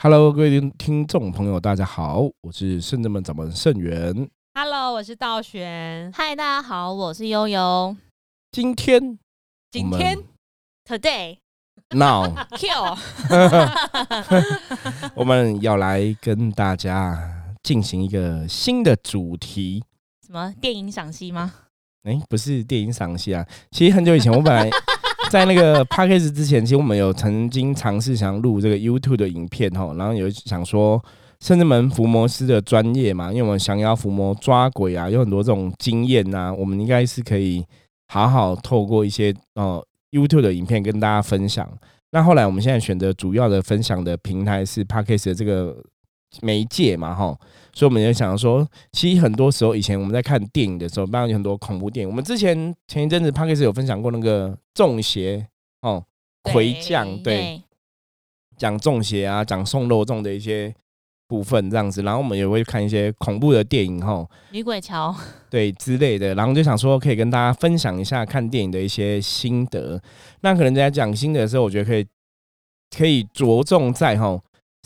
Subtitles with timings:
[0.00, 4.30] Hello，各位听听众朋友，大家好，我是圣人们掌门盛元。
[4.54, 6.12] Hello，我是道玄。
[6.14, 7.96] 嗨，大家好，我是悠悠。
[8.52, 9.18] 今天
[9.72, 10.16] 今天
[10.84, 11.38] Today
[11.90, 12.96] now kill
[15.16, 19.82] 我们要来跟大家进行一个新的主题。
[20.24, 21.52] 什么电影赏析吗？
[22.04, 24.70] 哎、不是电影赏析啊，其实很久以前，我本来
[25.30, 31.02] 在那个 p a c k a g e 之前，其实我们有曾经尝试想录这个 YouTube 的影片哈，然后有想说
[31.40, 37.64] 甚至门伏魔师的专业嘛，因为我们降妖伏魔抓鬼啊，有很多这种经验呐、我们应该是可以
[38.08, 41.68] 好好透过一些呃 YouTube 的影片跟大家分享。
[42.10, 45.76] 那后来我们现在选择主要的分享的平台是 p a c k a g e 的这个
[46.42, 47.36] 媒介嘛，哈，
[47.72, 52.08] 所以我们就想说，其实很多时候以前我们在看电影的时候，当然有很多恐怖电影。
[52.08, 55.46] 我们之前前一阵子 p a c k a g e 有分享过那个中邪
[55.82, 56.04] 哦，
[56.42, 57.62] 魁将对，
[58.56, 60.74] 讲中邪啊，讲送肉粽的一些
[61.26, 65.14] 部分这样子，然后我们也会看一些恐怖的电影哈，女鬼桥。
[65.50, 69.98] 对之类的，然后就想说可以跟大家分享一下看电影的一些心得。
[70.42, 72.06] 那可能在讲心得的时候，我觉得可以
[72.94, 74.38] 可以着重在哈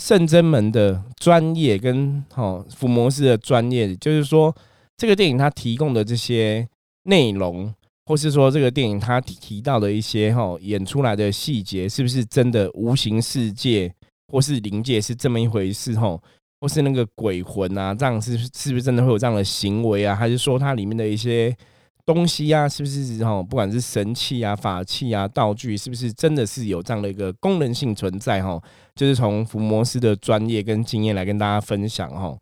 [0.02, 4.52] 圣真门的专业跟哈伏魔师的专业，就是说
[4.96, 6.68] 这个电影它提供的这些
[7.04, 7.72] 内容，
[8.06, 13.94] 或是说这个电影它提到的一些哈演出来的细节，是不是真的无形世界
[14.26, 16.18] 或是灵界是这么一回事哈？
[16.60, 20.16] 或是那个鬼魂啊，这样是是不是真的会有这样的行为啊？
[20.16, 21.56] 还是说它里面的一些
[22.04, 23.42] 东西啊，是不是哈？
[23.42, 28.60] 不管是神器啊、法器啊、道具，是不是真的是有这样的一个功能性存在哈？
[28.94, 32.36] 就是从伏魔师的专业跟经验来跟大家分享哈。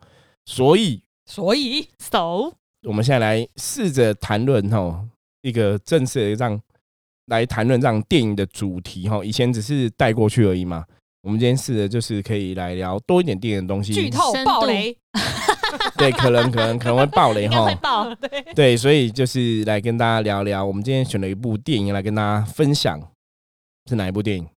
[0.47, 2.53] 所以所以 So
[2.85, 5.05] 我们现在来试着谈论哈
[5.43, 6.61] 一个正式的这样
[7.27, 9.25] 来谈论这样电影的主题哈。
[9.25, 10.85] 以前只是带过去而已嘛。
[11.23, 14.97] 我们今天试着就是可以来聊多一点电影的东西，剧透深度暴雷，
[15.99, 17.75] 对，可能可能可能会爆雷 哈。
[17.77, 18.15] 爆。
[18.15, 22.99] 对，对，所以就是来跟大家聊聊，我们今天选了一部电影来跟大家分享，
[23.89, 24.49] 是哪一部电影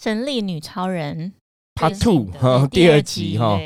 [0.00, 1.34] 神力女超人
[1.74, 3.60] ？Part Two 哈，第二集集哈，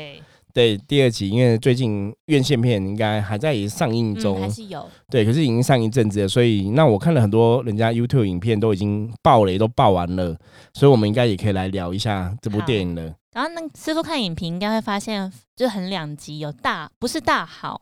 [0.53, 4.87] 对对，第二集，因为最近院线片应该还在上映嗯，中，还是有。
[5.09, 10.37] 对，可是已经上一阵子了，所以那我看了很多人家 YouTube 影片都已经爆雷都爆完了，
[10.73, 13.13] 所以我们应该也可以来聊一下这部好电影了。
[13.33, 17.79] 然后那个师傅看影评应该会发现，就很两极，有大不是大好，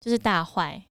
[0.00, 0.82] 就是大坏。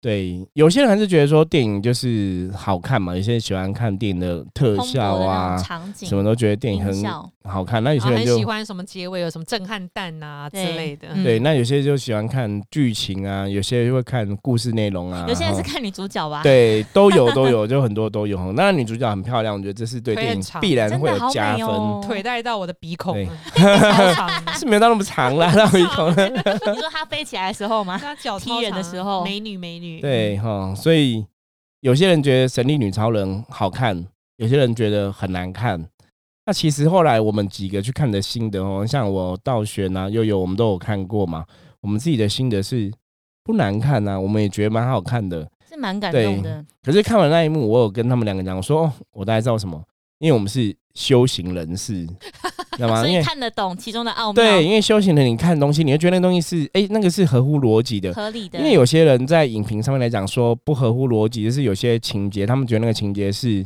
[0.00, 6.94] 对，有些人还是觉得说电影就是好看嘛，有些人喜欢看电影的特效啊，场景，什么都觉得电影很
[7.44, 7.82] 好看。
[7.82, 11.08] 那有些人就很喜欢什么结尾有什么震撼弹啊之类的。
[11.14, 15.24] 嗯对，那有些就喜欢看剧情啊，有些人会看故事内容啊。
[15.26, 18.52] 有些人是看女主角吧？，对，都有都有，就很多都有。
[18.52, 21.66] 那女主角很漂亮，我觉得这是对电影必然会有加分。
[21.66, 22.00] 哦。
[22.06, 23.16] 腿带到我的鼻孔。
[24.56, 26.28] 是没有到那么长啦，那我一口呢。
[26.28, 27.98] 你说她飞起来的时候吗？
[27.98, 29.87] 她脚踢人的时候美女美女。
[30.00, 31.24] 对哈，所以
[31.80, 34.06] 有些人觉得《神力女超人》好看，
[34.36, 35.88] 有些人觉得很难看。
[36.46, 41.44] 那其实后来我们几个去看的心得哦，像我道玄啊、悠悠，我们都有看过嘛。
[41.80, 42.90] 我们自己的心得是
[43.44, 45.48] 不难看啊，我们也觉得蛮好看的。
[45.68, 46.64] 是蛮感动的。
[46.82, 49.82] 可是看完那一幕，我有跟他们两个讲，我说、哦、我大概知道什么，
[50.18, 52.06] 因为我们是修行人士，
[52.76, 53.06] 知道吗？
[53.06, 58.12] 因为所以看得懂其中的奥妙，对，因为修行人你看东西，你会觉得那东西是哎、那个是合乎逻辑的。
[58.14, 58.58] 合理的。
[58.58, 63.64] 因为有些人在影评上面来讲说不合乎逻辑，就是有些情节，他们觉得那个情节是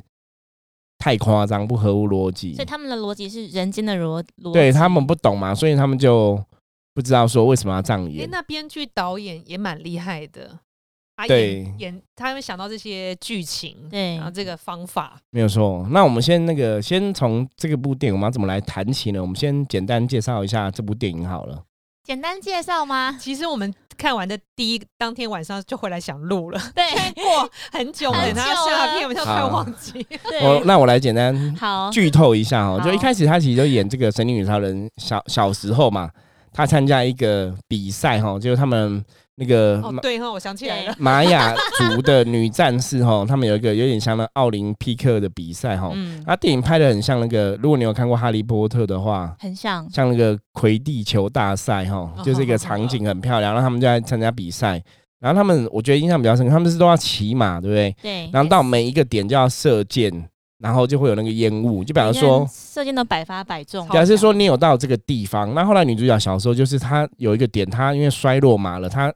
[0.98, 6.38] 太夸张，不合乎逻辑所以，他们的逻辑是人间的逻逻辑，对他们不懂嘛，所以他们就
[6.94, 8.30] 不知道说为什么要这样哎，演。
[8.30, 10.58] 那编剧导演也蛮厉害的，
[11.16, 15.16] 他对演演他会想到这些剧情，对然后这个方法。
[15.30, 15.86] 没有错。
[15.90, 19.20] 那我们先那个，先从这个部电影我们要怎么来谈起呢？
[19.20, 21.62] 我们先简单介绍一下这部电影好了。
[22.04, 23.16] 简单介绍吗？
[23.20, 30.04] 其实我们看完的第一当天晚上就回来想录了， 对过很久，很等他下片我就快好忘记。
[30.42, 36.10] 我对，那我来简单好，剧透一下哦，就一开始他其实就演这个神力女超人小小时候嘛，
[36.52, 39.04] 他参加一个比赛哈，就是他们
[39.36, 45.90] 那个哦，对哈，我想起来了， 玛雅族的女战士哈，他们有一个有点像那奥林匹克的比赛哈。
[45.94, 54.82] 嗯，那电影拍的很像那个，如果你有看过《哈利波特》的话，很像，像那个魁地球大赛哈，哦就是一个场景很漂亮，然后他们就在参加比赛。
[55.18, 57.96] 然后他们我觉得印象比较深刻，他们是都要骑马，对不对？
[58.02, 60.12] 对，然后到每一个点就要射箭，
[60.58, 65.54] 然后就会有那个烟雾，就比方说，射箭都百发百中，表示说你有到这个地方。
[65.54, 69.14] 那后来女主角小时候就是她有一个点，她因为摔落马了，她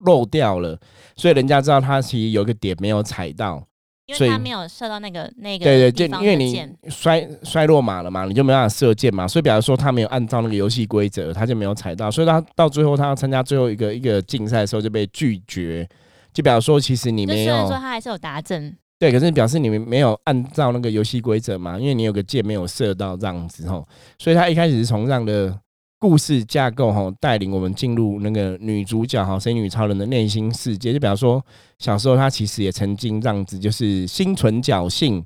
[0.00, 0.78] 漏掉了，
[1.16, 3.66] 所以人家知道他其实有一个点没有踩到。
[4.06, 15.88] 因为他没有射到那个那个对对，就因为你摔摔落马了嘛，你就没办法射箭嘛，所以比方说他没有按照那个游戏规则，他就没有踩到，所以他到最后他要参加最后一个一个竞赛的时候就被拒绝。
[16.32, 23.84] 就表示说，其实你没有虽然有说他还是有达阵，对，可是表示你们没有按照那个游戏规则嘛，因为你有个箭没有射到这样子吼，
[24.18, 25.58] 所以他一开始是从这样的
[26.06, 31.44] 故事架构吼带领我们进入那个女主角哈，神女超人的内心世界，就比方说
[31.80, 35.24] 小时候她其实也曾经这样子，就是心存侥幸，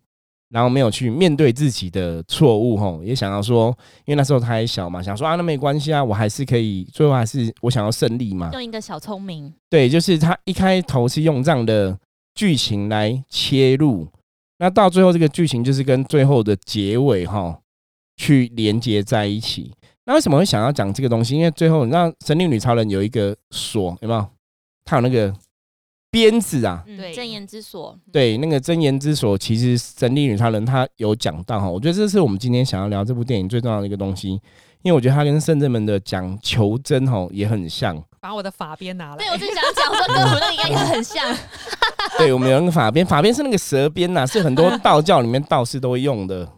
[0.49, 3.67] 然后没有去面对自己的错误吼，也想要说，
[4.06, 11.99] 因为那时候她还小嘛，想说啊那没关系啊，我还是可以，最后还是我想要胜利嘛，用一个小聪明，对，就是他一开头是用这样的
[12.35, 14.09] 剧情来切入，
[14.59, 17.59] 那到最后这个剧情就是跟最后的结尾哈
[18.17, 19.73] 去连接在一起。
[20.11, 21.37] 那为什么会想要讲这个东西？
[21.37, 24.27] 因为最后你知道《神力女超人》有一个锁，有没有？
[24.85, 25.33] 它有那个
[26.11, 31.71] 鞭子啊，嗯，对真言之锁，对，那个真言之锁，其实《神力女超人》她有讲到哈。
[31.71, 34.31] 我觉得这是我们今天想要聊这部电影最重要的一个东西，
[34.83, 37.97] 因为我觉得它跟圣人们的讲求真吼也很像。
[38.21, 39.17] 把我的法鞭拿来。
[39.17, 41.33] 对我就想讲说跟我们那个应该也很像，
[42.19, 46.49] 对，我们有那个法鞭，法鞭是那个蛇鞭呐、是很多道教里面道士都会用的。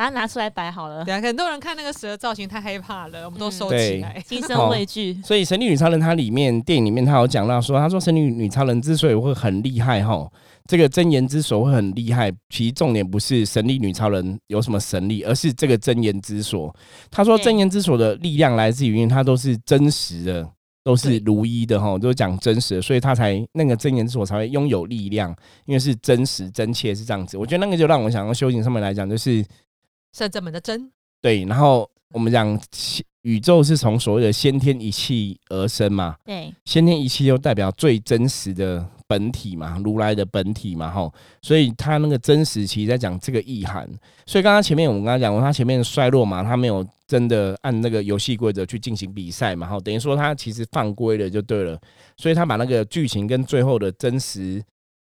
[0.00, 4.18] 把它拿出来摆好了，对啊，很多人看那个蛇造型太害怕了，我们都嗯收起来。
[4.26, 5.20] 心 生畏惧。
[5.22, 10.26] 所以《神力女超人》它里面电影里面，它有讲到说，他说神力女超人之所以会很厉害哈，
[10.66, 16.74] 这个真言之所会很厉害，其实重点不是神力女超人有什么神力，而是这个真言之所。
[17.10, 20.48] 他说真言之所的力量来自于，因为它都是真实的。
[20.82, 25.30] 都是如一的哈，都是讲真实的，所以他才那个真言之所才会拥有力量，
[25.66, 27.36] 因为是真实真切是这样子。
[27.36, 29.44] 我觉得那个就让我想到修行上面来讲，就是
[30.12, 30.90] 圣正门的真，
[31.22, 32.58] 对，然后我们讲
[33.22, 41.12] 宇宙是从所谓的先天一气而生嘛，对，先天一气又代表最真实的本体嘛，如来的本体嘛，吼，
[41.42, 43.88] 所以他那个真实其实在讲这个意涵。
[44.26, 51.78] 所以刚刚前面我们刚刚讲过，他前面衰落嘛，他没有真的按那个游戏规则去进行比赛嘛，吼，等于说他其实犯规了就对了，
[52.16, 54.60] 所以他把那个剧情跟最后的真实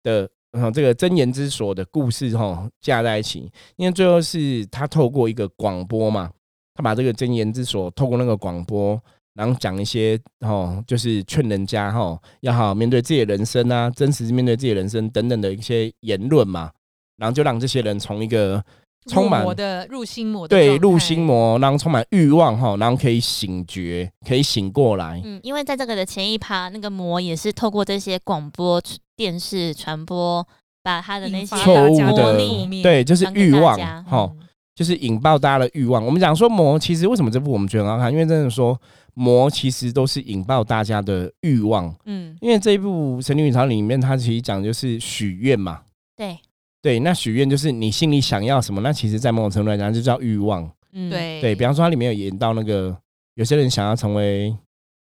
[0.03, 0.29] 的。
[0.53, 6.29] 嗯，这个真言之所的故事哈架在一起，因为最后是他透过一个广播嘛，
[6.75, 8.99] 他把这个真言之所透过那个广播，
[9.33, 16.71] 然后讲一些哦，就是劝人家哈要好好面对自己的人生啊，真实面对自己的人生等等的一些言论嘛，
[17.17, 18.63] 然后就让这些人从一个
[19.07, 28.79] 充满入魔的入心魔的对入心，魔，然后充满欲望哈，然后可以醒觉，可以醒过来，嗯，因为在这个的前一趴，那个魔也是透过这些广播
[29.15, 30.45] 电视传播，
[30.81, 32.37] 把他的那些错误的
[32.81, 34.31] 对，就是欲望哈。
[34.31, 34.39] 嗯
[34.75, 36.03] 就是引爆大家的欲望。
[36.03, 38.11] 我们讲说魔，其实为什么这部我们觉得很好看？
[38.11, 38.75] 因为真的说
[39.13, 41.95] 魔其实都是引爆大家的欲望。
[42.05, 45.83] 嗯，因为这一部《神女女超》里面，它其实讲就是许愿嘛。
[46.15, 46.39] 对，
[46.81, 50.67] 对，那许愿就是你心里想要什么，那其实，在某种程度来讲，就叫欲望。
[50.91, 52.97] 嗯，对对比方说，它里面有演到那个
[53.35, 54.57] 有些人想要成为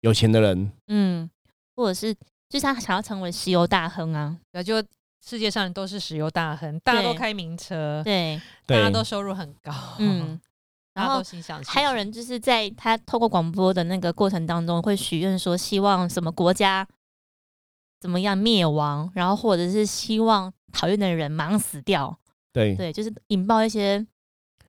[0.00, 1.30] 有钱的人，嗯，
[1.76, 2.12] 或者是
[2.54, 4.80] 就是他想要成为石油大亨啊，对，就
[5.20, 10.40] 世界上都是石油大亨，大家都对开名车，对，大家都收入很高，嗯，
[10.94, 11.20] 然后
[11.66, 16.86] 还有人就是在他透过广播的那个过程当中，会许愿说希望什么国家
[17.98, 22.16] 怎么样灭亡，然后或者是希望讨厌的人马上死掉，
[22.52, 22.76] 对。
[22.76, 24.06] 对，就是引爆一些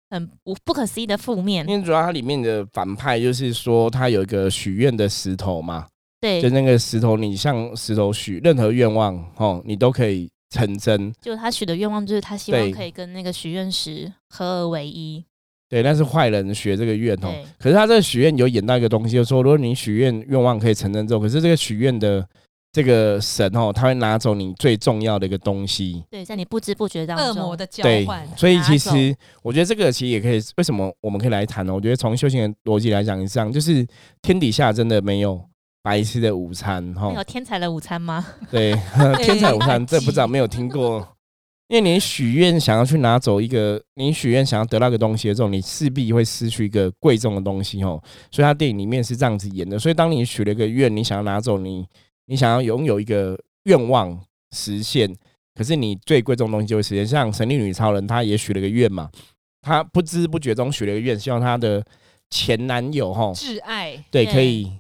[0.10, 5.88] 很不不可思议的负面，因为主要它里面的反派就是说，他有一个许愿的石头嘛，
[6.26, 11.14] 对就，那个石头，你向石头许任何愿望，哦，你都可以成真。
[11.22, 15.24] 就他许的愿望就是他希望可以跟那个许愿石合而为一，
[15.70, 17.32] 对，那是坏人学这个愿哦。
[17.60, 22.28] 可是他这个许愿有演到一个东西，就是说，如果你许愿愿望可以成真之后，可是这个许愿的
[22.72, 26.04] 这个神哦，他会拿走你最重要的一个东西。
[26.10, 31.74] 对，在你不知不觉当中，恶魔的交对换，，所以其实我觉得这个其实也可以，为什么我们可以来谈呢？
[31.74, 33.86] 我觉得从修行的逻辑来讲，是这样，就是
[34.22, 35.40] 天底下真的没有
[35.86, 37.20] 白吃的午餐哈那。
[37.20, 38.26] 有天才的午餐吗？
[38.50, 38.74] 对，
[39.24, 41.08] 天才午餐这不知道没有听过。
[41.68, 48.02] 因为你许愿想要去拿走一个，你许愿想要得到一个东西的时候，你势必会失去一个贵重的东西哦。
[48.32, 49.78] 所以他电影里面是这样子演的。
[49.78, 51.86] 所以当你许了一个愿，你想要拿走你，
[52.26, 54.20] 你想要拥有一个愿望
[54.56, 55.12] 实现，
[55.56, 57.06] 可是你最贵重的东西就会实现。
[57.06, 59.10] 像神力女超人，她也许了个愿嘛，
[59.62, 61.84] 她不知不觉中许了个愿，希望她的
[62.30, 64.72] 前男友哈，挚爱对，对可以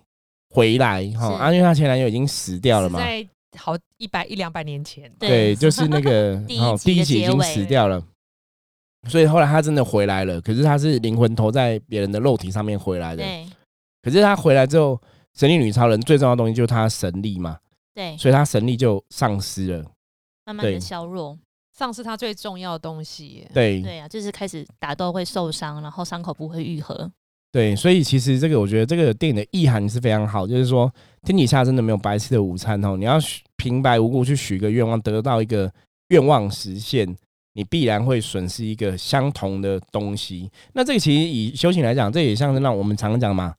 [0.55, 1.33] 回来哈。
[1.33, 8.01] 啊，因为她前男友已经死掉了嘛，在好一百一两百年前，对，就是那个 第一第一集已经死掉了，
[9.09, 13.23] 所以后来她真的回来了，可是她是灵魂投在别人的肉体上面回来的。
[13.23, 13.45] 对。
[14.01, 15.01] 可是她回来之后，
[15.33, 17.57] 神力女超人最重要的东西就是他神力嘛，
[17.93, 19.85] 对，所以她神力就丧失了。
[20.45, 21.37] 慢慢的削弱，
[21.73, 23.51] 丧失他最重要的东西耶。
[23.53, 23.81] 对。
[23.81, 27.11] 对啊，就是开始打斗会受伤，然后伤口不会愈合。
[27.55, 30.93] 对，所以其实这个我觉得这个电影的意涵是非常好，就是说
[31.23, 35.71] 天底下真的没有白吃的午餐哦，你要许平白无故去许个愿望，得到一个
[36.09, 37.15] 愿望实现，
[37.53, 40.51] 你必然会损失一个相同的东西。
[40.73, 43.55] 那这个其实以修行来讲，这也像是让我们常讲嘛，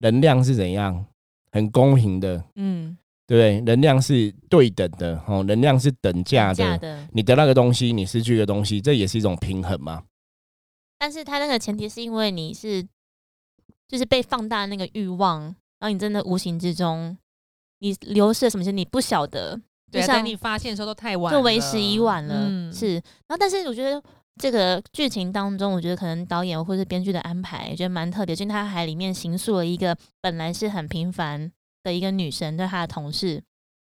[0.00, 1.02] 能量是怎样
[1.50, 2.94] 很公平的，嗯，
[3.26, 3.60] 对不对？
[3.62, 7.08] 能量是对等的哦，能量是等价的。
[7.14, 10.02] 你得到个东西，你失去一个东西，这也是一种平衡嘛。
[10.98, 12.86] 但是它那个前提是因为你是
[13.90, 17.18] 就是被放大那个欲望，然后你真的无形之中
[17.80, 19.56] 你流失了什么是你不晓得，
[19.90, 22.46] 就对啊，像等你发现的时候都太晚了，就为时已晚了。
[22.48, 24.00] 嗯是，然后但是我觉得
[24.36, 31.50] 这个剧情当中，我觉得可能导演或是编剧的安排，觉得蛮特别，就是他还里面形塑了一个本来是很平凡
[31.82, 33.42] 的一个女生对她的同事，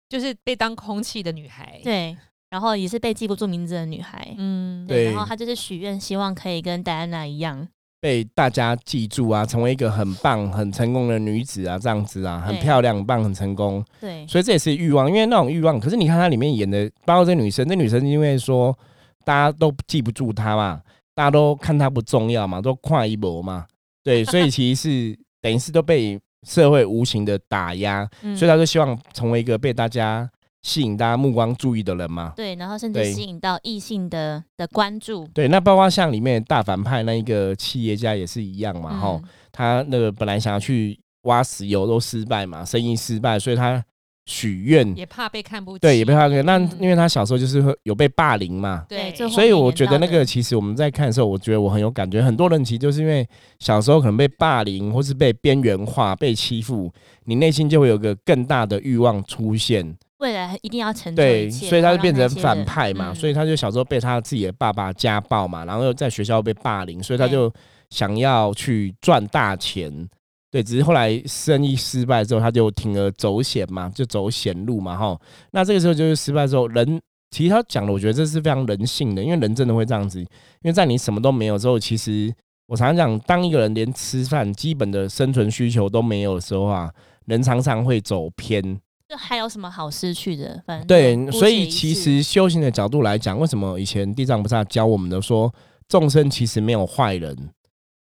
[0.09, 2.17] 就是被当空气的女孩。，对，
[2.51, 4.35] 然后也是被记不住名字的女孩。
[4.39, 7.67] 嗯，对然后她就是许愿，希望可以跟戴安娜一样，
[8.01, 15.79] 被大家记住啊，成为一个很棒、很成功的女子啊，这样子啊，很漂亮、很棒、很成功，对，所以这也是欲望，因为那种欲望。
[15.79, 18.77] 可是你看她里面演的，包括这女生，这女生因为说
[19.25, 20.81] 大家都记不住她嘛，
[21.15, 23.67] 大家都看她不重要嘛，都跨一波嘛，
[24.03, 30.27] 对，所以其实是 等于是都被社会无情的打压，嗯所以她就希望成为一个被大家
[30.63, 32.33] 吸引大家目光注意的人嘛。
[32.37, 43.85] 对，然后甚至吸引到异性的的关注，对，那包括像里面大反派那一个企业家也是一样嘛，哈、嗯他那个本来想要去挖石油都失败嘛，生意失败，所以他
[44.27, 45.81] 许愿，也怕被看不起。
[45.81, 46.71] 对，也被他那嗯。
[46.79, 52.23] 因为他小时候就是会有被霸凌嘛，对，所以我觉得那个其实我们在看的时候，我觉得我很有感觉。
[52.23, 56.91] 很多人其实就是因为小时候可能被霸凌，或是被边缘化、被欺负，
[57.25, 63.11] 你内心就会有个更大的欲望出现，未来一定要成就对，所以他就变成反派嘛。
[63.11, 67.53] 嗯所以他就小时候被他自己的爸爸家暴嘛，然后又在学校被霸凌，所以他就
[67.91, 70.09] 想要去赚大钱。
[70.51, 75.19] 对，只是后来生意失败之后，他就铤而走险嘛，就走险路嘛，哈。
[75.53, 77.01] 那这个时候就是失败之后，人
[77.31, 80.29] 其实他讲的，我觉得这是非常人性的，因为人真的会这样子，因
[80.65, 82.35] 为在你什么都没有之后，其实
[82.67, 86.93] 我常常讲，当一个人连吃饭基本的生存需求都没有的时候啊，
[87.27, 88.81] 人常常会走偏。
[89.11, 90.63] 就还有什么好失去的？
[90.65, 95.53] 反正对所以其实修行的角度来讲，为什么以前地藏菩萨教我们的说，
[95.89, 97.37] 众生其实没有坏人，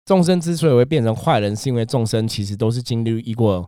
[0.04, 3.66] 众生之所以会变成坏人，是因为众生其实都是经历一过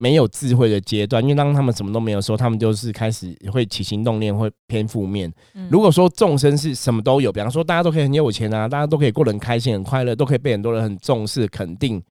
[0.00, 5.32] 没有智慧的阶段，因为当他们什么都没有的时候，他们就是开始会起心动念，会偏负面。
[5.54, 12.02] 嗯如果说众生是什么都有，比方说大家都可以很有钱啊，大家都可以过得很开心、很快乐，都可以被很多人很重视、肯定，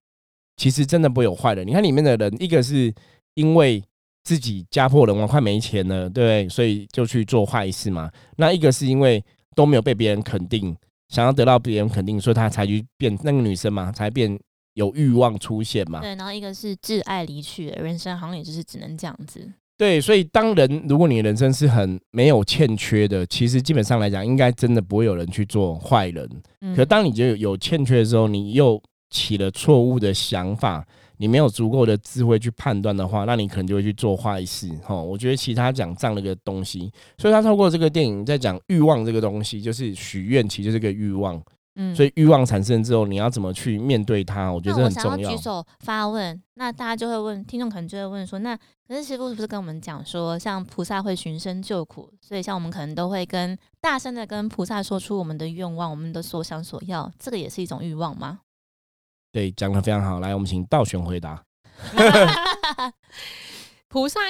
[0.56, 1.66] 其实真的不会有坏人。
[1.66, 2.94] 你看里面的人，一个是
[3.34, 3.82] 因为
[4.22, 6.48] 自己家破人亡、快没钱了，对不对？
[6.48, 8.10] 所以就去做坏事嘛。
[8.36, 9.22] 那一个是因为
[9.54, 10.76] 都没有被别人肯定，
[11.08, 14.38] 想要得到别人肯定，所以他才去变那个女生嘛，才变
[14.74, 16.00] 有欲望出现嘛。
[16.00, 19.52] 对，然后一个是挚爱离去了，人生好像也就是只能这样子。
[19.76, 26.28] 对，所以当人如果你的人生是很没有欠缺的，其实基本上来讲，应该真的不会有人去做坏人。
[26.60, 30.86] 嗯可当你就有欠缺的时候，你又起了错误的想法，
[31.20, 34.70] 你没有足够的智慧去判断的话，那你可能就会去做坏事。
[34.82, 41.40] 哈，我觉得其他讲这样的一个东西，所以他透过这个电影在讲欲望这个东西，就是许愿，其实就是个欲望。
[41.76, 44.50] 嗯所以欲望产生之后，你要怎么去面对它？
[44.50, 45.42] 我觉得这很重要想要举。
[45.42, 48.56] 手发问，那大家就会问，听众可能就会问说，那
[48.88, 58.40] 可是师傅是不是跟我们讲说，像菩萨会寻声救苦，所以像我们可能都会跟大声的跟菩萨说出我们的愿望，我们的所想所要，这个也是一种欲望吗？
[59.32, 60.20] 对，讲的非常好。
[60.20, 61.42] 来，我们请道玄回答。
[63.88, 64.20] 菩萨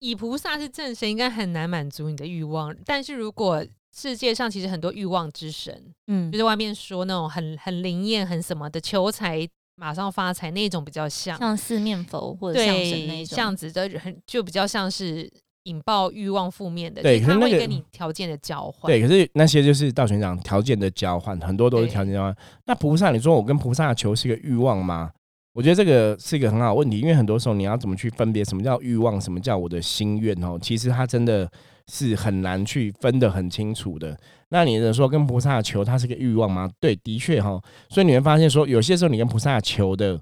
[0.00, 2.74] 以菩萨是正神，应该很难满足你的欲望。
[2.84, 3.64] 但是如果
[3.96, 15.30] 世界上其实很多欲望之神，嗯就，是外面说那种很很灵验、很什么的求财马上发财那种比较像，像四面佛或者像神那种，像子的很就比较像是
[15.68, 18.90] 引爆欲望负面的，对可是那个他会跟你条件的交换。
[18.90, 22.36] 对，可是那些就是道玄讲条件的交换，很多都是条件交换。
[22.66, 25.10] 那菩萨，你说我跟菩萨求是一个欲望吗？
[25.54, 31.50] 我觉得这个是一个很好问题，因为很多时候你要怎么去分别什么叫欲望，什么叫我的心愿哦，其实它真的
[31.92, 34.16] 是很难去分得很清楚的。
[34.50, 36.70] 那你的说跟菩萨求，它是个欲望吗？
[36.78, 37.60] 对，的确哈。
[37.88, 40.20] 所以你会发现说，有些时候你跟菩萨求的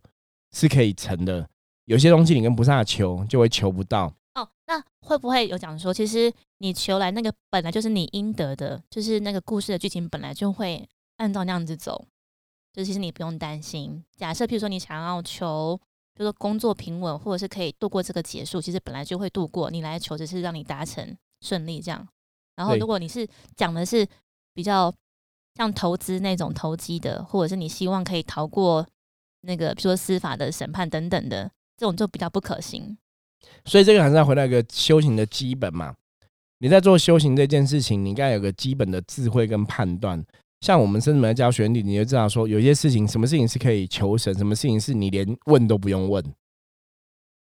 [0.55, 1.47] 是可以成的，
[1.85, 4.11] 有些东西你跟菩萨求就会求不到。
[4.67, 12.05] 哦，那会不会有讲说，其实你求来那个本来就是你应得的，就是那个故事的剧情本来就会按照那样子走，
[12.73, 14.05] 就其实你不用担心。
[14.17, 15.79] 假设譬如说你想要求，
[16.15, 22.07] 比如说工作平稳，或者是可以度过这个结束，其实本来就会度过，你来求只是让你达成顺利这样。
[22.57, 24.07] 然后如果你是讲的是
[24.55, 24.93] 比较
[25.55, 28.87] 像投资那种投机的，或者是你希望可以逃过
[29.43, 32.97] 那个比如说司法的审判等等的，这种就比较不可行。
[33.65, 35.95] 所以这个还是要回到一个修行的基本嘛。
[36.59, 40.25] 你在做修行这件事情，你应该有个基本的智慧跟判断。
[40.63, 46.25] 像我们甚至来教学员，你就知道说，有些事情，什么事情是可以求神，什么事情是你连问都不用问。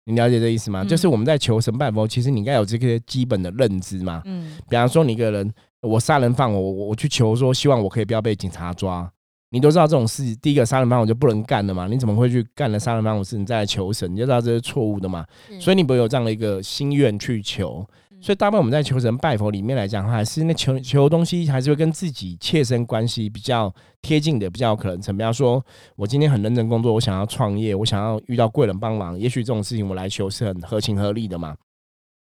[0.05, 0.84] 你了解这意思吗？
[0.84, 4.22] 嗯就是我们在求神拜佛，其实你应该有这些基本的认知嘛。
[4.25, 9.12] 嗯，比方说，你一个人，我杀人放火我我去求说，希望我可以不要被警察抓。
[9.50, 11.88] 你都知道这种事，第一个杀人犯我就不能干的嘛。
[11.88, 13.38] 你怎么会去干了杀人犯我事？
[13.38, 15.25] 你再来求神，你就知道这是错误的嘛。
[15.60, 17.86] 所以你不会有这样的一个心愿去求。
[17.89, 25.15] 嗯所以大部分我们在求神拜佛里面来讲，还是那求求东西还是会跟自己切身关系比较贴近的，比较有可能成。
[25.15, 25.63] 比方说，
[25.96, 31.56] 我今天很认真工作，我想要创业，我想要遇到贵人帮忙，也许这种事情我来求是很合情合理的嘛。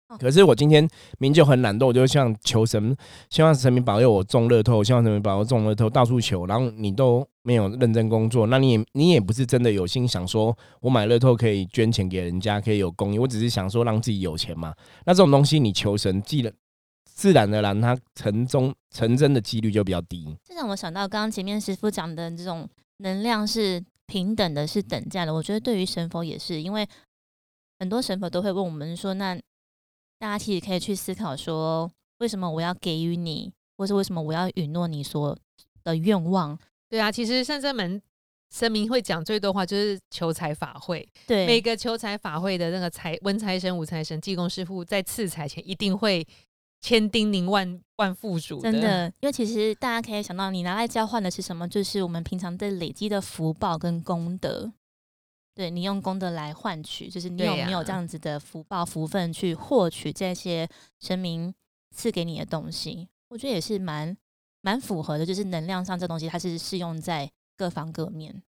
[0.07, 2.95] 哦可是我今天明就很懒惰，我就希望求神，
[3.29, 14.73] 希望神明保佑我中乐透，希望神明保佑中乐透，到处求，然后你都没有认真工作，那你也你也不是真的有心想说，我买乐透可以捐钱给人家，可以有公益，我只是想说让自己有钱嘛。
[15.05, 16.53] 那这种东西你求神，既然
[17.03, 20.37] 自然而然它成中成真的几率就比较低。
[20.43, 25.33] 这让我想到刚刚前面师傅讲的这种能量是平等的，是等价的。
[25.33, 26.87] 我觉得对于神佛也是，因为
[27.79, 29.35] 很多神佛都会问我们说，那
[30.25, 35.37] 大家其实可以去思考说，为什么我要给予你，或是为什么我要允诺你所
[35.83, 36.57] 的愿望？
[36.89, 38.01] 对啊，其实圣真门
[38.51, 46.25] 神明会讲最多话就是求财法会，对，每个求财法会的那个财文财神、武财神、济公师傅在赐财前一定会
[46.81, 51.67] 千叮咛万万付嘱真的，因为其实大家可以想到，你拿来交换的是什么？
[51.67, 54.73] 就是我们平常在累积的福报跟功德。
[55.55, 60.67] 对你用功德来换取，就是你有没有这样子的福报福分去获取这些
[60.99, 61.51] 神明
[61.91, 63.07] 赐给你的东西？
[63.29, 64.15] 我觉得也是蛮
[64.61, 68.43] 蛮符合的，就是能量上这东西它是适用在各方各面。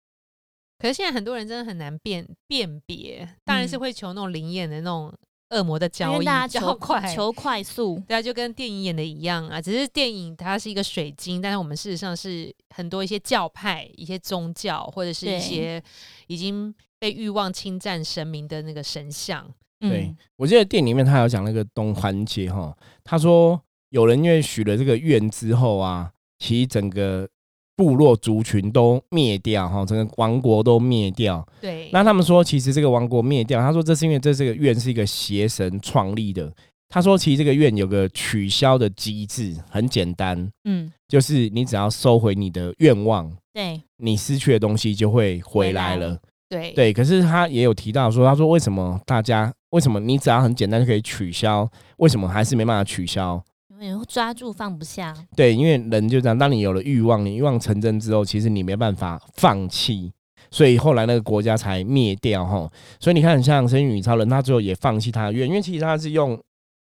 [0.78, 5.12] 可是现在很多人真的很难辨辨别，当然是嗯会求那种灵验的那种
[5.50, 7.16] 恶魔的因交易，大家求快。
[7.16, 15.82] 求快速，对啊，就跟电影演的一样啊，只是电影它是一个水晶，但是我们事实上是很多一些教派、一些宗教或者是一些
[16.28, 19.46] 已经被欲望侵占神明的那个神像。
[19.80, 27.30] 对嗯，我记得电影里面他有讲那个东环节哈，他说有人因为许了这个愿之后啊，其实整个
[27.78, 31.48] 部落族群都灭掉哈，整个王国都灭掉。
[31.62, 36.52] 对，那他们说，其实这个王国灭掉，他说这是因为这是个院是一个邪神创立的。
[36.90, 46.20] 他说，其实这个院有个取消的机制，很简单，嗯，就是你只要收回你的愿望，对，你失去的东西就会回来回来了。
[46.50, 53.44] 对对，可是他也有提到说，他说为什么大家为什么你只要很简单就可以取消，为什么还是没办法取消？
[54.08, 60.12] 抓住放不下，对，因为人就这样，当你有了欲望，你欲望成真之后，其实你没办法放弃，
[60.52, 62.70] 所以后来那个国家才灭掉哈。
[63.00, 66.40] 所以你看，像神女超人，他最后也放弃他的愿，因为其实他是用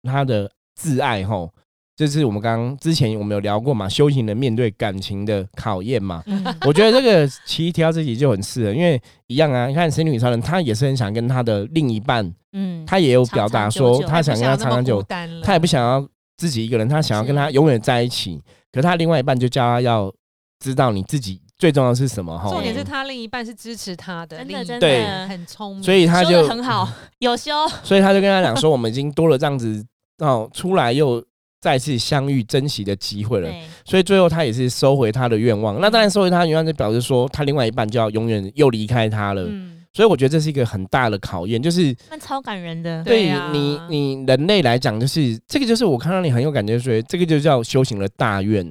[0.04, 1.50] 他的自爱哈。
[1.96, 6.22] 这是我们刚刚之前我们有聊过嘛，修行人面对感情的考验嘛。
[6.28, 15.04] 嗯，我觉得这个七条这集就很适合，因为一样啊，你看神女超人，他也是很想跟他的另一半，嗯，他也有表达说他想跟他长长久，
[15.42, 18.42] 他也不想要自己一个人，他想要跟他永远在一起。
[18.72, 20.14] 可是他另外一半就叫他要
[20.60, 22.50] 知道你自己最重要的是什么哈。
[22.50, 26.88] 重点是他另一半是支持他的，真的真对的很聪明，所以他就很好，
[27.20, 27.52] 有修，
[27.84, 29.84] 所以他就跟他讲说，我们已经多了这样子
[30.20, 31.24] 哦，出来又
[31.60, 33.52] 再次相遇珍惜的机会了。
[33.84, 35.82] 所以最后他也是收回他的愿望。
[35.82, 39.44] 那当然收回他的愿望，就表示说他另外一半就要永远又离开他了。
[39.48, 48.64] 嗯，所以我觉得这是一个很大的考验，就是那超感人的，对你你人类来讲，就是这个就是我看到你很有感觉，所以这个就叫修行了大愿。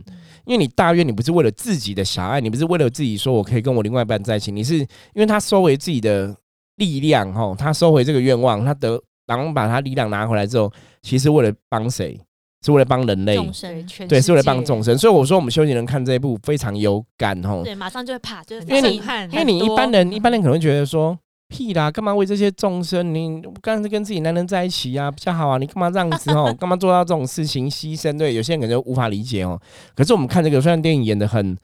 [0.44, 4.86] 因为你大愿，你不是为了自己的狭隘，你不是为了自己说我可以跟我另外一半在一起，你是因
[5.16, 6.32] 为他收回自己的
[6.76, 12.16] 力量，哈，他收回这个愿望，他得然后把他力量拿回来之后，其实为了帮谁？
[12.64, 14.96] 是为了帮人类，众对，生，对，是为了帮界众生。
[14.96, 21.18] 所以我说我们修行人看这一部非常有感，吼，对，马上就会怕，就是因为你震撼因为你一般人一般人可能会觉得说。
[21.48, 23.14] 屁啦，干嘛为这些众生？
[23.14, 25.58] 你干脆跟自己男人在一起啊，比较好啊！
[25.58, 26.52] 你干嘛这样子哦？
[26.58, 28.18] 干嘛做到这种事情牺牲？
[28.18, 29.56] 对，有些人可能就无法理解哦。
[29.94, 31.56] 可是我们看这个，虽然电影演的很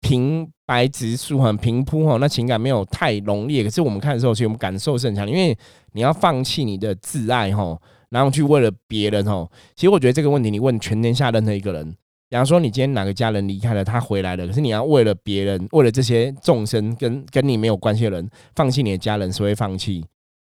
[0.00, 5.54] 平白直述、很平铺哦，那情感没有太浓烈，可是我们看的时候，其实我们感受是很强的，因为
[5.92, 7.78] 你要放弃你的自爱哈，
[8.10, 9.48] 然后去为了别人哦。
[9.74, 11.90] 其实我觉得这个问题，你问全天下任何一个人，
[12.28, 20.04] 比方说你今天哪个家人离开了，他回来了，可是你要为了别人，为了这些众生跟跟你没有关系的人，放弃你的家人，谁会放弃？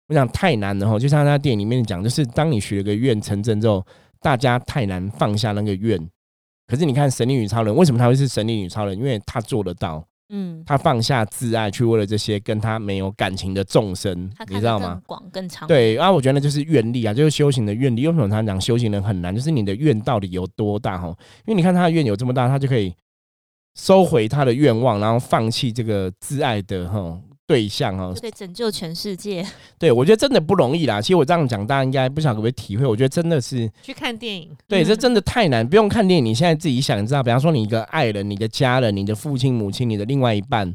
[0.08, 0.98] 我想太难了哈。
[0.98, 3.84] 就像他电影里面讲，就是当你许了个愿成真之后，
[4.20, 5.98] 大家太难放下那个愿。
[6.66, 8.96] 可是你看神力女超人，为什么她会是神力女超人？
[8.96, 15.00] 因为她做得到，嗯，他放下自爱，去为了这些跟他没有感情的众生，你知道吗？
[15.06, 18.06] 广更长，，对，啊，我觉得那就是愿力啊，就是修行的愿力。
[18.06, 19.34] 为什么他讲修行人很难？
[19.34, 21.08] 就是你的愿到底有多大哈？
[21.46, 22.94] 因为你看他的愿有这么大，他就可以
[23.74, 27.20] 收回他的愿望，然后放弃这个自爱的哈
[27.52, 28.20] 对象哈就。
[28.20, 29.46] 可以拯救全世界。
[29.78, 31.00] 对我觉得真的不容易啦。
[31.00, 32.86] 其实我这样讲，大家应该不晓得可不可以体会。
[32.86, 35.68] 我觉得真的是，去看电影，对，嗯这真的太难。
[35.68, 40.74] 不用看电影，你现在自己想，知道，比方说你一个爱人、你的家人、你的父亲、母亲、你的另外一半。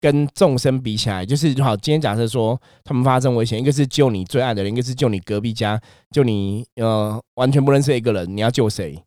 [0.00, 1.76] 跟众生比起来，就是好。
[1.76, 9.00] 今天假设说他们发生危险，一个是救你最爱的人，一个是救你隔壁家，救你呃完全不认识一个人，你要救谁？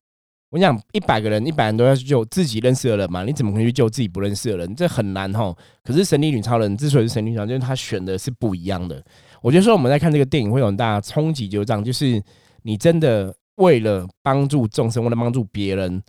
[0.52, 4.76] 我讲一百个人，一百人都要去救自己认识的人嘛，你怎么可能去救自己不认识的人？
[4.76, 5.54] 这很难哈。
[5.84, 9.04] 可是神力女超人之所以是神力女超人，就是她选的是不一样的。
[9.42, 12.22] 我觉得说我们在看这个电影会有很大的冲击，就是这样，就是
[12.64, 16.02] 你真的为了帮助众生，为了帮助别人，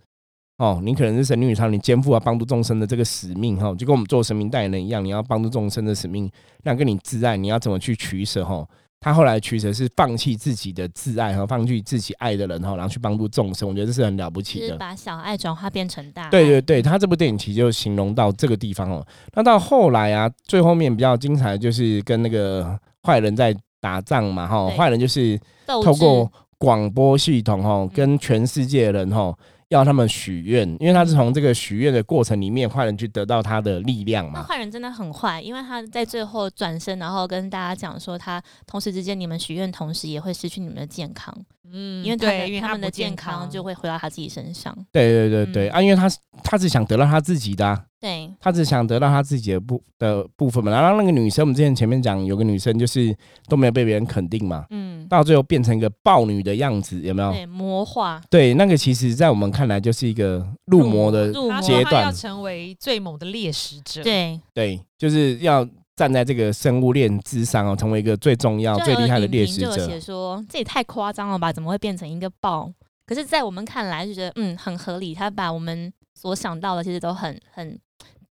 [0.59, 6.31] 哦，你可能是神力女超人，你肩负了帮助众生的这个使命哈，就跟我们做神明代言人一样，你要帮助众生的使命，
[6.63, 8.67] 那跟你自爱，你要怎么去取舍哈？
[9.07, 14.79] 他后来取舍是放弃自己的挚爱和放弃自己爱的人哈，然后去帮助众生，我觉得这是很了不起的就是。
[14.81, 16.29] 把小爱转化变成大爱。
[16.29, 19.07] 对对对，他这部电影其实就形容到这个地方哦。
[19.35, 29.33] 那到后来啊，最后面比较精彩的就是跟那个坏人在打仗嘛，哈，对坏人就是透过广播系统哈，嗯跟全世界的人哈。
[29.71, 34.33] 要他们许愿，因为他是从这个许愿的过程里面，坏人去得到他的力量嘛。
[34.35, 34.47] 那嘛。
[34.47, 41.37] 坏人真的很坏，因为他在最后转身，然后跟大家讲说，他同时之间你们许愿，同时也会失去你们的健康，
[41.73, 43.49] 嗯，因为他对，的因为他们的健康。
[43.51, 44.77] 就会回到他自己身上。
[44.93, 45.73] 对对对对、嗯。
[45.73, 46.09] 啊，因为他
[46.43, 50.71] 他只想得到他自己的啊、对，他只想得到他自己的部的部分嘛。
[50.71, 53.17] 然后那个女生，我们之前前面讲有个女生就是
[53.49, 57.33] 都没有被别人肯定嘛，嗯，到最后变成一个豹女的样子，有没有？
[57.33, 65.67] 对，魔化对，那个其实在我们看来就是一个入魔的，阶段要成为最猛的猎食者，，对，对，就是要
[65.97, 70.01] 站在这个生物链之上哦，成为一个最重要、最厉害的猎食者写。
[70.01, 71.53] 说这也太夸张了吧？
[71.53, 72.71] 怎么会变成一个豹？
[73.07, 77.79] 可是，在我们看来就觉得嗯很合理，他把我们所想到的其实都很很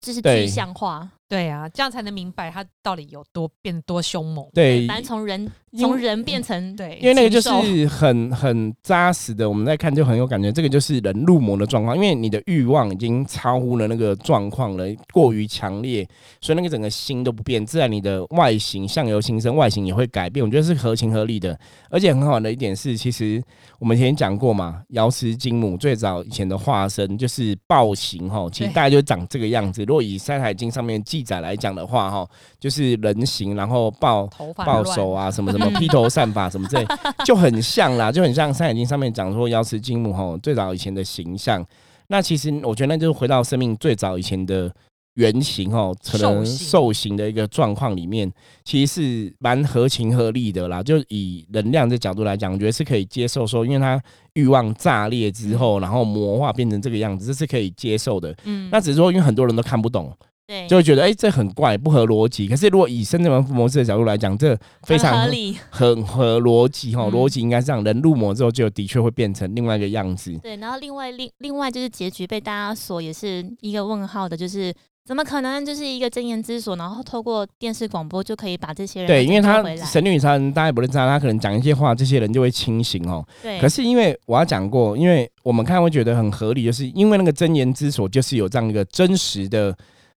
[0.00, 1.10] 就是具象化。
[1.28, 4.46] 对啊，这样才能明白他到底有多变多凶猛。
[4.54, 10.50] 对，反正从人从人变成对，因为那个就是很很扎实的，我们在看就很有感觉。
[10.50, 16.08] 这个就是人入魔的状况，因为你的欲望已经超乎了那个状况了，过于强烈，
[16.40, 20.42] 所以那个整个心都不变，自然你的外形相由心生，外形也会改变。
[20.42, 21.58] 我觉得是合情合理的，
[21.90, 23.42] 而且很好玩的一点是，其实
[23.78, 29.84] 我们以前讲过嘛，瑶池金母最早以前的化身就是暴形哈，其实大概就长这个样子。
[29.84, 32.28] 如果以《山海经》上面记载来讲的话哈，
[32.58, 36.86] 就是人形，然后抱抱手啊，什么什么披头散发什么之类，
[37.24, 41.64] 就很像啦，就很像《山海经》上面讲说瑶池金母吼最早以前的形象。
[42.08, 44.72] 那其实我觉得那就是回到生命最早以前的
[45.14, 48.32] 原型哦，可能兽形受刑的一个状况里面，
[48.64, 50.82] 其实是蛮合情合理的啦。
[50.82, 54.00] 就以能量的角度来讲，我觉得是可以接受说，因为他
[54.34, 58.34] 欲望炸裂之后，然后魔化变成这个样子，这是可以接受的。
[58.44, 60.10] 嗯，那只是说，因为很多人都看不懂，
[60.48, 62.48] 对就会觉得哎、这很怪，不合逻辑。
[62.48, 65.54] 可是如果以深圳模式的角度来讲，这非常合理。
[65.68, 70.32] 很合逻辑哈，嗯逻辑应该是这样，人入魔之后就的确会变成另外一个样子。
[70.42, 74.72] 对，然后另外另另外就是结局被大家所也是一个问号的，就是
[75.04, 79.62] 怎么可能就是一个真言之所，然后透过电视广播就可以把这些人对，因为他？
[79.84, 83.22] 神女超人大家也不认识他，他可能讲一些话，这些人就会清醒哦。
[83.42, 89.76] 对，可是因为我要讲过，因为我们看会觉得很合理，就是因为那个真言之所就是有这样一个真实的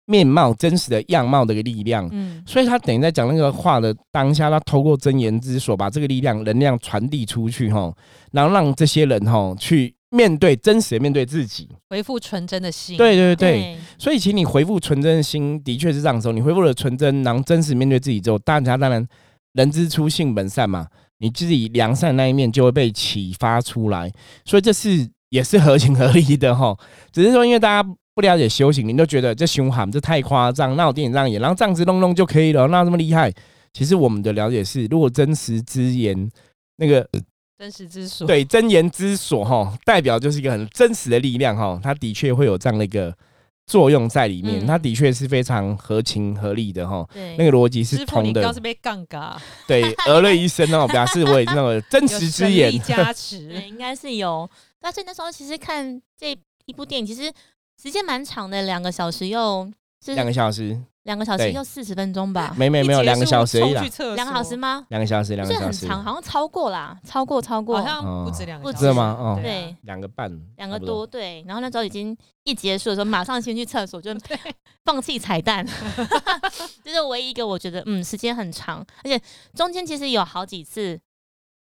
[0.10, 2.10] 面貌、真实的样貌的一个力量。
[2.12, 7.94] 嗯，所以他等于在讲那个话的当下，他透过真言之所把这个力量、能量传递出去，哈，
[8.32, 11.70] 然后让这些人哈去面对真实的面对自己。
[11.92, 12.98] 回复纯真的心。
[12.98, 19.08] 对对对，对所以其实你回复纯真的心，的确是这样的时候，你恢复了纯真，然后真实面对自己之后，大家当然
[19.54, 20.88] 人之初性本善嘛，
[21.20, 24.12] 你自己良善的那一面就会被启发出来，
[24.44, 26.76] 所以这是也是合情合理的哈。
[27.12, 33.34] 只是说因为大家不了解修行，你都觉得这凶喊，这太夸张，那我电影这样演，然后这样子弄弄就可以了，那这么厉害。
[33.72, 36.30] 其实我们的了解是，如果真实之言，
[36.76, 37.08] 那个
[37.58, 38.28] 真实之所。
[38.28, 43.16] 对真言之所哈，代表就是一个很真实的力量哈，它的确会有这样的一个
[43.66, 47.08] 作用在里面，嗯它的确是非常合情合理的哈。
[47.14, 49.34] 对，那个逻辑是通的你是，被杠杆，
[49.66, 53.54] 对，鹅了一声哦，表示我也那个真实之神言，加， 持。
[53.66, 54.50] 应该是有。
[54.82, 57.32] 但是那时候其实看这一部电影，其实
[57.82, 59.72] 时间蛮长的，两个小时又
[60.04, 61.54] 是两个小时，两个小时对。
[61.54, 63.80] 就四十分钟吧，没没没有一结束两个小时而已啦。
[63.82, 64.16] 冲去，厕所。
[64.16, 64.86] 两个小时吗？
[64.90, 67.82] 两个小时，两不个小时，是很长，好像超过啦，超过超过。
[67.82, 68.94] 好，像不止两个不小时，止。
[68.94, 69.16] 吗？
[69.18, 69.40] 哦。
[69.40, 70.96] 啊对，两个半，两个差不多。
[70.98, 71.42] 多，对。
[71.48, 74.38] 然后那时候已经一结束的时候，马上先去厕所，就对
[74.84, 75.66] 放弃彩蛋，
[76.84, 79.18] 这是唯一一个我觉得嗯时间很长，而且
[79.56, 81.00] 中间其实有好几次，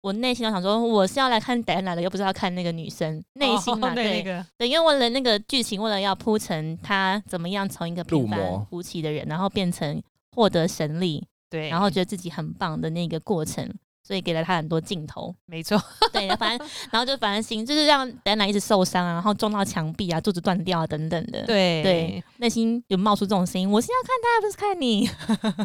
[0.05, 9.99] 我内心都想说我是要来看戴安娜的，又不是要看那个女生，内心嘛、哦 对对那个对，因为为了那个剧情，为了要铺成她怎么样从一个平凡无奇的人，然后变成
[10.35, 13.67] 获得神力，对，然后觉得自己很棒的那个过程。
[14.07, 15.81] 所以给了她很多镜头，没错，
[16.13, 25.09] 对，反正 然后就反正心就是让戴安娜一直受伤啊，然后撞到墙壁啊，肚子断掉啊等等的，对对，内心有冒出这种声音，我是要看她，不是看你。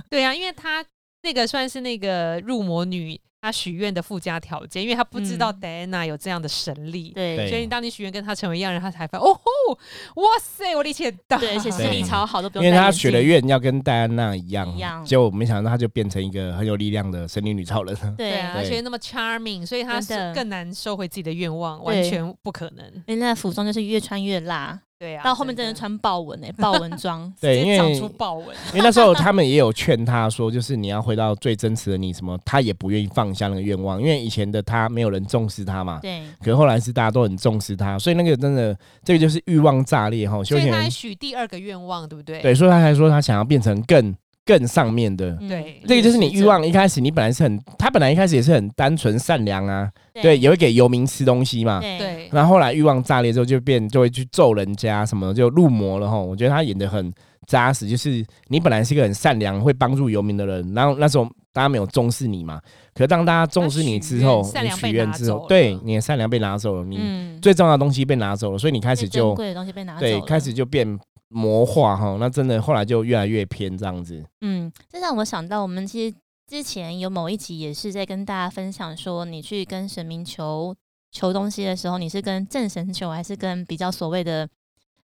[0.09, 0.83] 对啊，因为她
[1.22, 9.74] 那个算是那个入魔女她许愿的附加条件，因为他不知道嗯 Diana 有这样的神力，对对所以当你许愿跟他成为一样人，他才发现哦吼，
[10.22, 12.90] 哇塞，我力气很大，对，而且视力超好，都不用因为他。
[12.90, 17.96] 许了愿要跟戴安娜一样一，样结果没想到他就变成一个很有力量的神女女超人。
[18.16, 22.85] 对对啊，而且那么 charming，所以他是更难收回自己的愿望，完全不可能。
[23.07, 27.33] 因为那服装就是越穿越辣，对啊，到后面真的穿豹纹哎， 豹纹装。
[27.41, 40.37] 对，因为长出豹纹，因为那时候他们也有劝他说，就是你要回到最真实的你，什么他也不愿意放下那个愿望，因为以前的他没有人重视他嘛，对，可是后来是大家都很重视他，所以那个真的这个就是欲望炸裂哈。
[40.45, 42.43] 修仙人所以他还许第二个愿望，对不对？
[42.43, 45.37] 对，所以他还说他想要变成更更上面的。
[45.40, 45.81] 嗯对。
[45.87, 51.98] 这个就是你欲望一开始，你本来是很，他本来一开始也是很单纯善良啊，对，也会给游民吃东西嘛，对。
[51.98, 52.29] 对。
[52.33, 56.18] 然后后来欲望炸裂之后，就变就会去揍人家什么的，就入魔了哈。
[56.18, 57.12] 我觉得他演的很
[57.46, 62.61] 扎实，就是你本来是一个很善良、会帮助游民的人，然后那时候大家没有重视你嘛，
[62.94, 70.87] 可是当大家重视你之后，你许愿之后，对你的善良被拿走了，你嗯，最重要的东西被拿走了，所以你开始就贵的东西被拿走对开始就变
[71.31, 72.19] 魔化哈。
[72.21, 74.23] 那真的后来就越来越偏这样子。
[74.43, 76.16] 嗯，这让我想到，我们其实
[76.47, 80.77] 之前有某一集也是在跟大家分享说，你去跟神明求
[81.11, 84.49] 求东西的时候，你是跟正神求，还是跟比较所谓的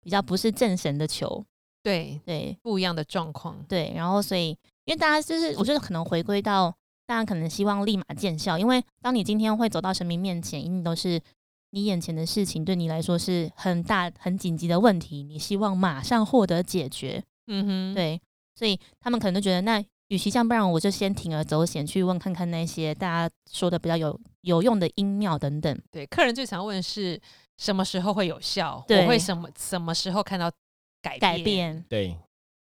[0.03, 1.45] 比较不是正神的求？
[1.85, 4.51] 对对不一样的状况，对，然后所以
[4.85, 6.73] 因为大家就是我觉得可能回归到
[7.07, 11.21] 大家可能希望立马见效，因为当你今天会走到神明面前，一定都是
[11.73, 17.23] 你眼前的事情对你来说是很大很紧急的问题，你希望马上获得解决。
[17.47, 18.21] 嗯哼，对，
[18.55, 25.83] 所以他们可能就觉得，那与其这样，不然我就先铤而走险，去问看看那些大家说的比较有有用的音庙等等。
[25.91, 27.19] 对，客人最常问是
[27.57, 28.85] 什么时候会有效？
[28.89, 30.53] 我会什么什么时候看到
[31.01, 32.15] 改改变，对，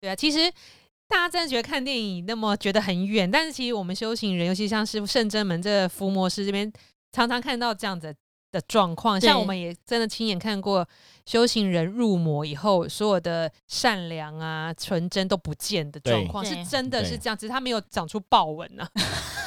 [0.00, 0.50] 对啊，其实
[1.06, 6.72] 大家真的觉得看电影那么觉得很远，但是其实我们修行人，尤其像是圣真门这个伏魔师这边，
[7.12, 8.14] 常常看到这样子
[8.56, 9.20] 的状况。
[9.20, 10.86] 像我们也真的亲眼看过
[11.26, 18.90] 修行人入魔以后，所有的善良啊、纯真都不见的状况，是真的是这样，只是他没有长出豹纹啊。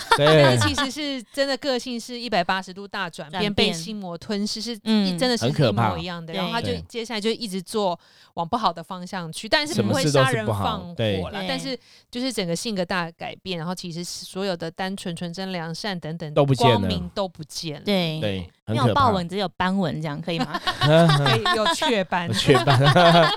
[0.17, 6.33] 对但是其实是真的个性是一百八十度大转变，被心魔吞噬，是真的是很可一模怕一样的。
[6.33, 7.97] 然后他就接下来就一直做
[8.33, 11.43] 往不好的方向去，但是不会杀人放火了。
[11.47, 11.77] 但是
[12.09, 17.81] 就是整个性格大改变，然后其实所有的单纯、纯真、良善等等都不见了光明都不见了。
[17.85, 18.75] 对，对，没。
[18.79, 20.59] 有豹纹，只有斑纹，这样可以吗？
[20.79, 22.79] 可以有雀斑，雀斑，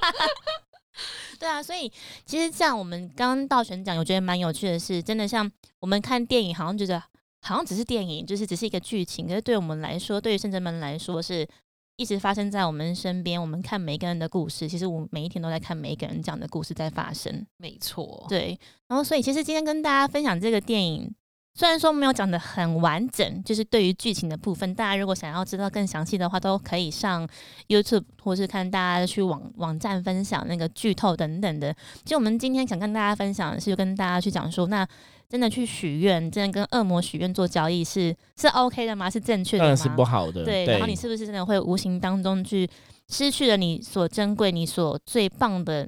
[1.42, 1.90] 对啊，所以
[2.24, 5.50] 其实像我们刚刚道玄讲，我觉得蛮有趣的是，真的像
[5.81, 7.02] 我们看电影，好像觉得
[7.40, 11.48] 好像只是电影，就是只是一个剧情，可是对我们来说，对于圣者们来说是。
[11.96, 17.46] 一直发生在我们身边，我们看每一个人的故事，其实我们每一天都在看每一个人讲的故事在发生。
[17.59, 18.24] 没错。
[18.31, 21.14] 对，然后所以其实今天跟大家分享这个电影，
[21.54, 27.28] 虽然说没有讲的很完整，就是对于剧情的部分，大家如果想要知道更详细的话，都可以上
[27.68, 31.72] YouTube 或是看大家去网网站分享那个剧透等等的。
[32.04, 34.86] 其实我们今天想跟大家分享的是，跟大家去讲说，那
[35.28, 39.10] 真的去许愿，真的跟恶魔许愿做交易是是 OK 的吗？
[39.10, 39.68] 是正确的吗？
[39.68, 40.44] 当然是不好的。
[40.44, 42.68] 对，然后你是不是真的会无形当中去
[43.08, 45.86] 失去了你所珍贵、你所最棒的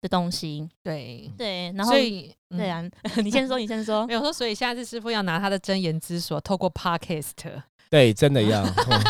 [0.00, 0.68] 的东西？
[0.82, 2.82] 对，对，然后所以对，啊，
[3.22, 7.30] 你先说，你先说有说，所以下次师傅要拿他的真言之所，透过 Podcast，
[7.90, 8.62] 对，真的要。
[8.88, 9.00] 嗯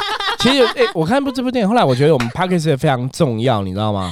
[0.40, 4.10] 其实，诶，我看部这部电影，后来我觉得我们 podcast 非常重要，你知道吗？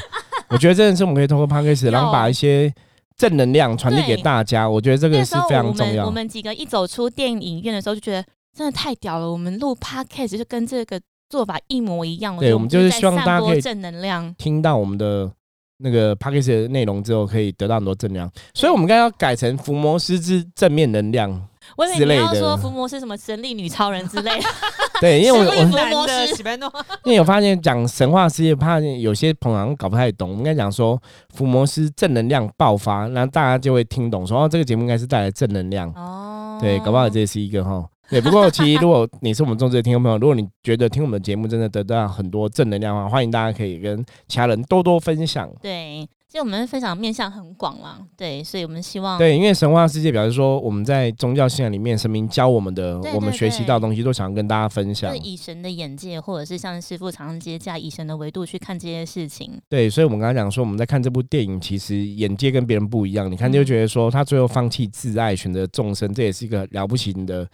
[0.50, 2.70] 我觉得真的是我们可以通过 podcast，然后把一些
[3.16, 6.10] 正能量传递给大家，我觉得这个是非常重要我们我。
[6.10, 8.22] 们几个一走出电影院的时候，就觉得
[8.54, 9.32] 真的太屌了。
[9.32, 12.36] 我们录 podcast 就跟这个做法一模一样。
[12.36, 14.34] 对我们就是希望大家可以正能量。
[14.34, 15.32] 听到我们的
[15.78, 18.30] 那个 p a c k a g e 的内容之后，可以得到很多正能量。
[18.54, 21.48] 所以，我们应该要改成伏魔师之正面能量。
[21.76, 24.46] 我以为之类你要说的伏魔是什么神力女超人之类的，
[25.02, 26.72] 对，因为我我魔师喜欢弄
[27.04, 30.30] 因为我发现讲神话世界，怕有些朋友好像搞不太懂。
[30.30, 30.98] 我们应该讲说，
[31.34, 35.92] 伏魔师正能量爆发，然后大家就会听懂说，哦，这个节目应该是带来正能量。
[35.94, 37.84] 哦，对，搞不好这也是一个哈。
[38.10, 45.50] 对，不过其实如果你是我们众志的听众朋友，如果你觉得听我们的节目真的得到很多正能量的话，欢迎大家可以跟其他人多多分享。
[45.60, 55.28] 对，其实我们分享面向很广啦，对，所以我们希望对，因为神话世界表示说，我们在宗教信仰里面，神明教我们的，对对我们学习到的东西，都想要跟大家分享就是。
[55.28, 59.60] 以神的眼界，或者是像师傅常常接驾以神的维度去看这些事情。
[59.68, 63.30] 对，所以我们刚才讲说，我们在看这部电影，其实眼界跟别人不一样。
[63.30, 67.46] 你看就觉得说，他最后放弃自爱，选择众生，这也是一个了不起的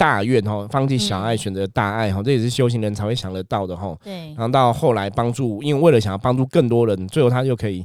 [0.00, 0.66] 大愿哈。
[0.70, 3.94] 放弃小爱，嗯选择大爱哈，这也是修行人才会想得到的哈。
[4.02, 7.84] 对然，后到后来帮助，因为为了想要帮助更多人，最后他就可以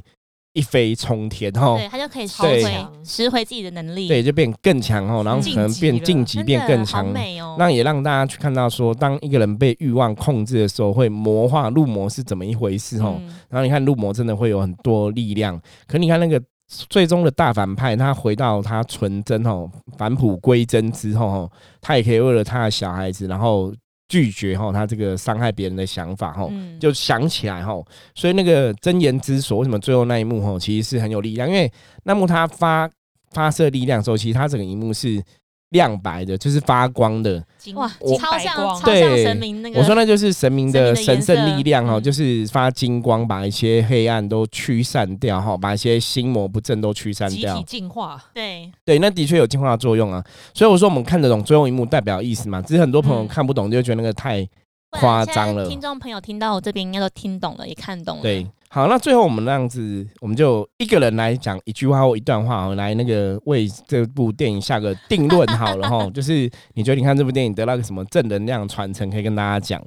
[0.54, 1.76] 一飞冲天哈。
[1.76, 4.08] 对他就可以拾回拾回自己的能力。
[4.08, 7.12] 对，就变更强哈，然后可能变晋级变更强。
[7.12, 7.56] 美哦。
[7.58, 13.14] 那也让大家去看到说，当一个人被欲望控制的时候，会魔化入魔是怎么一回事哈。
[13.18, 23.72] 嗯然后你看入魔真的会有很多力量，可你看那个最终的大反派，他回到他纯真哦，返璞归真之后吼，他也可以为了他的小孩子，然后
[24.08, 26.48] 拒绝哈他这个伤害别人的想法哈。
[26.50, 27.72] 嗯就想起来哈，
[28.14, 31.70] 所以那个真言之所为什么最后那一幕哈，其实是很有力量，因为
[32.04, 32.90] 那幕他发
[33.30, 35.22] 发射力量的时候，其实他整个一幕是
[35.70, 37.42] 亮白的，就是发光的。
[37.74, 39.80] 哇，超像超像神明那个。
[39.80, 47.66] 我说那就是神明的神圣力量哦，嗯就是发金光，把一些黑暗都驱散掉哈，把一些心魔不正都驱散掉集体。
[47.66, 50.24] 进化，对，对，那的确有净化的作用啊。
[50.54, 54.48] 所以我说我们看得懂最后一幕代表意思嘛，只是很多朋友嗯看不懂，就觉得那个太
[54.90, 58.22] 夸张了听众朋友听到我这边应该都听懂了，也看懂了。
[58.22, 58.46] 对。
[58.68, 66.08] 好，那最后我们那样子，我们就一个人来讲一句话或一段话，来那个为这部电影下个定论好了哈。
[66.10, 69.82] 就是你觉得你看这部电影得到个什么正能量传承，可以跟大家讲。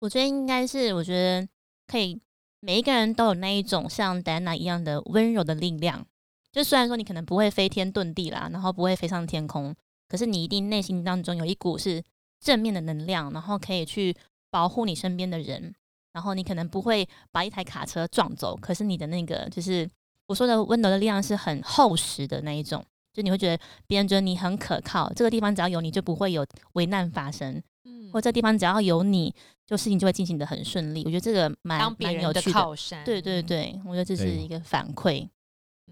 [0.00, 1.48] 我觉得应该是，我觉得
[1.88, 2.20] 可以，
[2.60, 6.06] 每一个人都有那一种像戴安娜一样的温柔的力量。
[6.52, 9.74] 就虽然说你可能不会飞天遁地啦，然后不会飞上天空，
[10.08, 12.02] 可是你一定内心当中有一股是
[12.38, 14.14] 正面的能量，然后可以去
[14.50, 15.74] 保护你身边的人。
[16.18, 19.88] 然后你可能不会把一台卡车撞走，可是你的那个就是
[20.26, 27.62] 我说的温柔的力量是很厚实的那一种，就你会觉得别人觉得你很可靠，这个地方只要有你就不会有危难发生。
[27.84, 29.32] 嗯或这地方只要有你，
[29.64, 31.04] 就事情就会进行的很顺利。
[31.04, 32.52] 我觉得这个蛮蛮有趣的。
[32.52, 33.04] 靠山。
[33.04, 35.28] 对对对，我觉得这是一个反馈。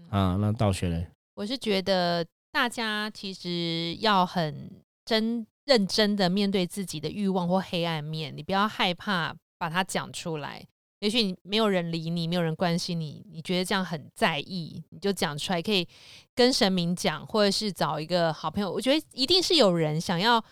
[0.09, 4.71] 啊，那道学嘞，我是觉得大家其实要很
[5.05, 10.65] 真认真的面对自己的欲望或黑暗面，你不要害怕把它讲出来。
[10.99, 15.87] 也许你没有人理你，没有人关心你，你觉得这样很在意，你就讲出来，可以
[16.33, 18.71] 跟神明讲，或者是找一个好朋友。
[18.71, 20.43] 我觉得一定是有人想要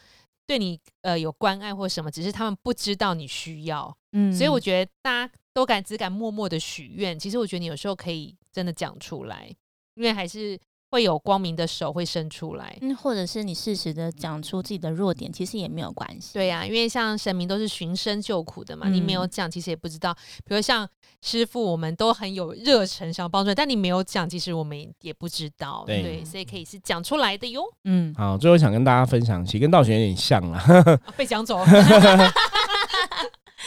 [0.46, 3.98] 对你呃有关爱或什么，只是他们不知道你需要。
[4.12, 9.52] 嗯所以我觉得大家都敢只敢默默的许愿，其实我觉得你有时候可以真的讲出来，
[9.96, 10.60] 因为还是
[10.96, 12.78] 会有光明的手会伸出来。
[12.80, 16.30] 嗯，或者是你适时的讲出自己的弱点，其实也没有关系。
[16.34, 20.16] 对呀、因为像神明都是寻声救苦的嘛，你没有嗯讲，其实也不知道。
[20.46, 20.88] 比如像
[21.22, 25.84] 师傅，我们都很有热忱想要帮助，但你没有讲，其实我们也不知道。
[25.86, 27.62] 对对，所以可以是讲出来的哟。
[27.84, 30.60] 嗯，好，最后想跟大家分享，其实跟道玄有点像啦。
[31.06, 31.60] 啊被讲走，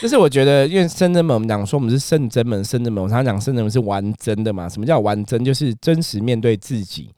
[0.01, 4.69] 就是我觉得，因为圣真门，我们讲说我们是圣真门，圣真门，我常常讲圣真门是完真的嘛。
[4.69, 5.43] 什么叫完真？
[5.43, 7.11] 就是真实面对自己，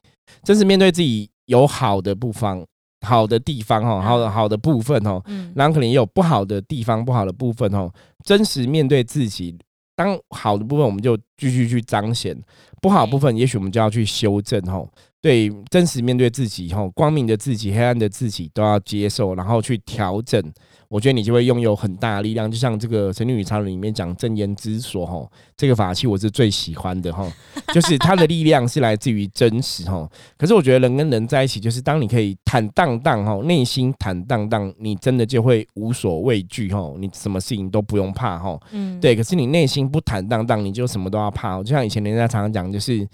[0.44, 2.66] 真实面对自己有好的部分、
[3.06, 7.92] 好的地方哦，好的好的部分哦，嗯，然后可能也有不好的地方、不好的部分哦。
[8.24, 9.58] 真实面对自己，
[9.96, 12.40] 当好的部分我们就继续去彰显，
[12.82, 14.88] 不好的部分也许我们就要去修正哦。
[15.22, 20.42] 对，真实面对自己吼，光明的自己、黑暗的自己都要接受，然后去调整。
[20.90, 27.32] 我觉得你就会拥有很大的力量，就像这个《神女与超人》里面讲正言之所吼，这个法器我是最喜欢的吼，
[27.74, 30.10] 就是它的力量是来自于真实吼。
[30.38, 38.60] 可是我觉得人跟人在一起，就是当你可以坦荡荡吼，内心坦荡荡，你真的就会无所畏惧吼，你什么事情都不用怕吼。
[38.72, 41.64] 嗯，对，可是你内心不坦荡荡，你就什么都要怕哦。
[41.64, 43.08] 就像以前人家常常讲，就是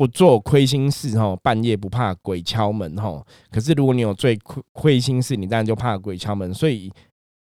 [0.00, 3.22] 不做亏心事吼，半夜不怕鬼敲门吼。
[3.50, 6.54] 可是如果你有最亏亏心事，你当然就怕鬼敲门。
[6.54, 6.90] 所以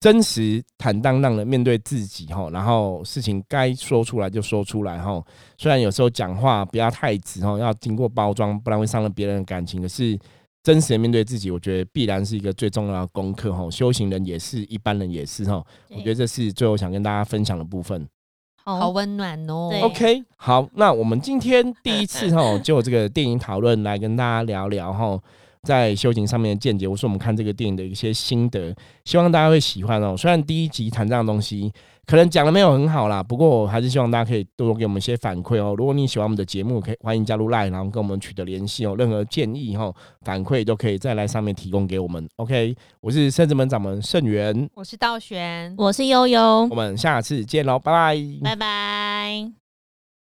[0.02, 5.26] 真实坦荡荡的面对自己吼，然后事情该说出来就说出来吼。
[5.58, 9.82] 虽然有时候讲话不要太直吼，要经过包装，不然会伤了别人的感情。
[9.82, 10.20] 可是
[10.62, 13.72] 真实的面对自己，我觉得必然是一个最重要的功课吼。
[13.72, 15.66] 修行人也是，一般人也是吼。
[15.88, 18.06] 我觉得这是最后想跟大家分享的部分。
[18.64, 19.70] 好好温暖哦。
[19.84, 25.20] OK，好，那我们今天第一次哈， 就这个电影讨论来跟大家聊聊哈。
[25.64, 30.16] 在修行上面的见解，或是我们看这个电影的一些心得，希望大家会喜欢哦。
[30.18, 31.72] 虽然第一集谈这样东西，
[32.08, 35.76] 可能讲的没有很好啦，不过我还是希望大家可以多多给我们一些反馈哦。
[35.78, 38.96] 如果你喜欢我们的节目，可以欢迎加入 Line，然后跟我们取得联系哦。
[38.98, 42.28] 任何建议哈反馈都可以再来上面提供给我们。
[42.38, 48.18] OK，我是圣子门掌门盛元，我是道玄，我是悠悠我，们下次见喽，拜拜。
[48.44, 49.61] 拜拜。